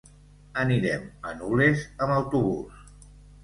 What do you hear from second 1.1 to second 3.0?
a Nules amb autobús.